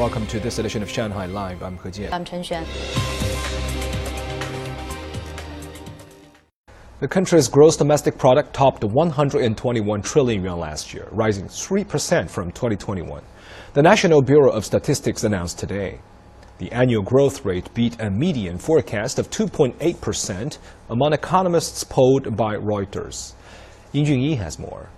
[0.00, 1.62] Welcome to this edition of Shanghai Live.
[1.62, 2.10] I'm He Jian.
[2.10, 2.64] I'm Chen Xuan.
[7.00, 13.22] The country's gross domestic product topped 121 trillion yuan last year, rising 3% from 2021.
[13.74, 16.00] The National Bureau of Statistics announced today.
[16.56, 20.56] The annual growth rate beat a median forecast of 2.8%
[20.88, 23.34] among economists polled by Reuters.
[23.92, 24.88] Ying Junyi has more.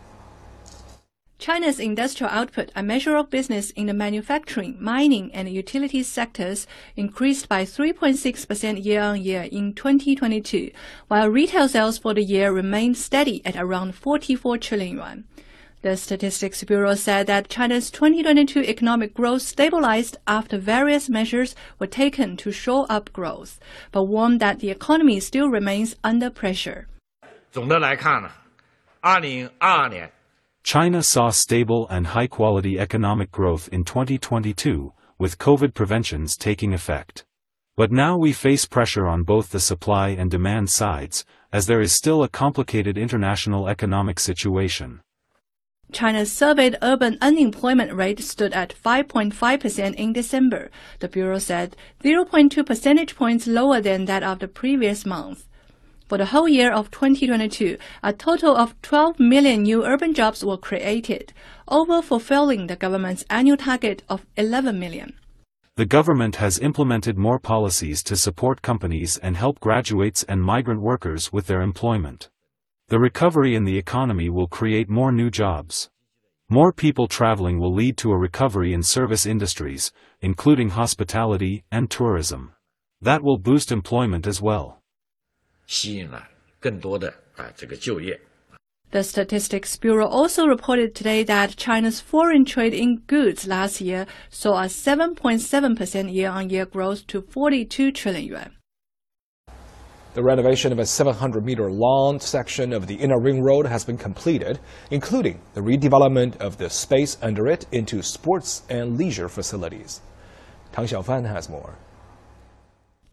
[1.48, 7.48] China's industrial output, a measure of business in the manufacturing, mining, and utilities sectors, increased
[7.48, 10.72] by 3.6% year-on-year in 2022,
[11.08, 15.24] while retail sales for the year remained steady at around 44 trillion yuan.
[15.84, 22.36] The Statistics Bureau said that China's 2022 economic growth stabilized after various measures were taken
[22.38, 23.58] to shore up growth,
[23.94, 26.88] but warned that the economy still remains under pressure.
[27.52, 28.30] 总的来看呢，
[29.00, 30.12] 二零二二年
[30.63, 37.25] China saw stable and high-quality economic growth in 2022, with COVID preventions taking effect.
[37.77, 41.93] But now we face pressure on both the supply and demand sides, as there is
[41.93, 45.01] still a complicated international economic situation.
[45.91, 53.17] China's surveyed urban unemployment rate stood at 5.5% in December, the Bureau said, 0.2 percentage
[53.17, 55.49] points lower than that of the previous month.
[56.13, 60.59] For the whole year of 2022, a total of 12 million new urban jobs were
[60.59, 61.33] created,
[61.69, 65.15] over fulfilling the government's annual target of 11 million.
[65.77, 71.33] The government has implemented more policies to support companies and help graduates and migrant workers
[71.33, 72.29] with their employment.
[72.89, 75.89] The recovery in the economy will create more new jobs.
[76.51, 82.53] More people traveling will lead to a recovery in service industries, including hospitality and tourism.
[83.01, 84.82] That will boost employment as well.
[85.66, 86.24] 吸引了
[86.60, 88.20] 更多的啊这个就业。
[88.90, 94.62] The Statistics Bureau also reported today that China's foreign trade in goods last year saw
[94.62, 98.52] a 7.7% year-on-year growth to 42 trillion yuan.
[100.14, 103.98] The renovation of a 700 meter long section of the inner ring road has been
[103.98, 104.58] completed,
[104.90, 110.00] including the redevelopment of the space under it into sports and leisure facilities.
[110.72, 111.76] Tang Xiaofan has more.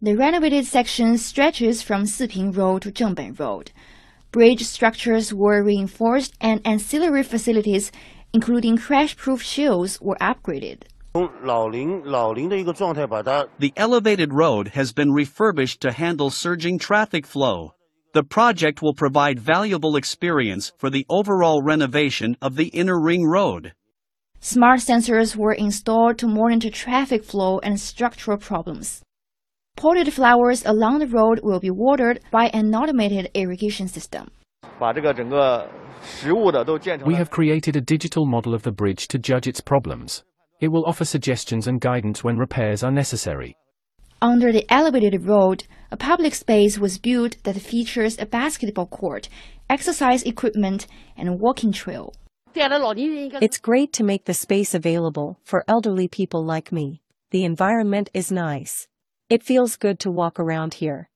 [0.02, 3.70] The renovated section stretches from Siping Road to Zhengben Road.
[4.32, 7.92] Bridge structures were reinforced and ancillary facilities,
[8.32, 10.84] including crash-proof shields, were upgraded.
[13.58, 17.74] The elevated road has been refurbished to handle surging traffic flow.
[18.14, 23.74] The project will provide valuable experience for the overall renovation of the inner ring road.
[24.40, 29.02] Smart sensors were installed to monitor traffic flow and structural problems
[29.80, 34.30] potted flowers along the road will be watered by an automated irrigation system.
[37.06, 40.22] We have created a digital model of the bridge to judge its problems.
[40.60, 43.56] It will offer suggestions and guidance when repairs are necessary.
[44.20, 49.30] Under the elevated road, a public space was built that features a basketball court,
[49.70, 50.86] exercise equipment,
[51.16, 52.12] and a walking trail.
[52.54, 57.00] It's great to make the space available for elderly people like me.
[57.30, 58.86] The environment is nice.
[59.30, 61.08] It feels good to walk around here.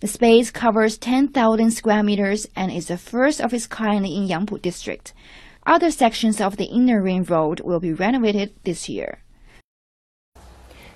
[0.00, 4.62] The space covers 10,000 square meters and is the first of its kind in Yangpu
[4.62, 5.12] district.
[5.66, 9.18] Other sections of the inner ring road will be renovated this year.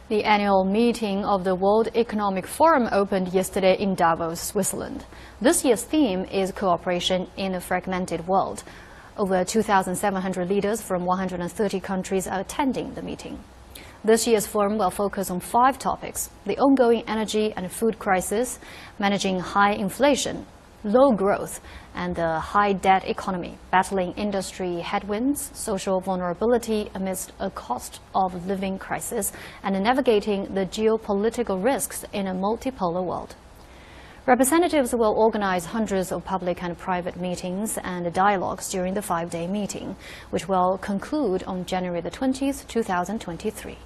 [0.08, 5.04] The annual meeting of the World Economic Forum opened yesterday in Davos, Switzerland.
[5.42, 8.64] This year's theme is cooperation in a fragmented world.
[9.18, 13.44] Over 2,700 leaders from 130 countries are attending the meeting.
[14.06, 18.58] This year's forum will focus on five topics the ongoing energy and food crisis,
[18.98, 20.44] managing high inflation,
[20.84, 21.62] low growth,
[21.94, 28.78] and the high debt economy, battling industry headwinds, social vulnerability amidst a cost of living
[28.78, 29.32] crisis,
[29.62, 33.34] and navigating the geopolitical risks in a multipolar world.
[34.26, 39.46] Representatives will organize hundreds of public and private meetings and dialogues during the five day
[39.46, 39.96] meeting,
[40.28, 43.78] which will conclude on January the 20th, 2023.